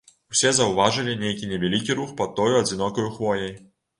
Усе 0.35 0.51
заўважылі 0.59 1.13
нейкі 1.23 1.49
невялікі 1.51 1.97
рух 2.01 2.15
пад 2.21 2.33
тою 2.39 2.49
адзінокаю 2.63 3.09
хвояй. 3.19 3.55